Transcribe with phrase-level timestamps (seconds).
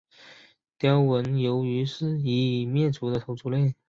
[0.79, 3.75] 雕纹鱿鱼是一属已灭绝的头足类。